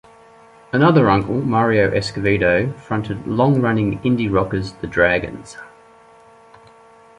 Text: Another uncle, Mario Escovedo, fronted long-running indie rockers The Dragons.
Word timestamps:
Another 0.73 1.11
uncle, 1.11 1.41
Mario 1.43 1.91
Escovedo, 1.91 2.73
fronted 2.79 3.27
long-running 3.27 3.99
indie 3.99 4.33
rockers 4.33 4.71
The 4.73 4.87
Dragons. 4.87 5.57